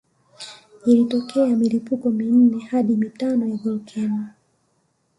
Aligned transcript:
Ilitokea 0.85 1.47
milipuko 1.55 2.09
minne 2.09 2.59
hadi 2.63 2.95
mitano 2.95 3.47
ya 3.49 3.57
volkano 3.57 4.27